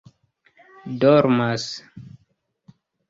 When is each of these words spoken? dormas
dormas 0.99 1.63